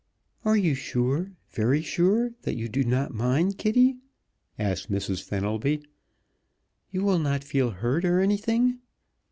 [0.43, 3.97] "Are you sure, very sure, that you do not mind, Kitty?"
[4.57, 5.21] asked Mrs.
[5.21, 5.83] Fenelby.
[6.89, 8.79] "You will not feel hurt, or anything?"